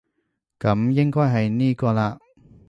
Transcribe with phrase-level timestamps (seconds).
[0.57, 2.17] 噉應該係呢個喇